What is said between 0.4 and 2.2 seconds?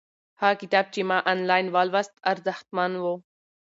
هغه کتاب چې ما آنلاین ولوست